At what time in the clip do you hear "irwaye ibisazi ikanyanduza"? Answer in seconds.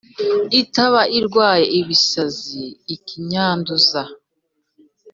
1.19-4.01